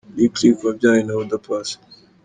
Lick 0.15 0.33
Lick 0.41 0.57
wabyaranye 0.67 1.03
na 1.05 1.13
Oda 1.21 1.37
Paccy. 1.45 1.75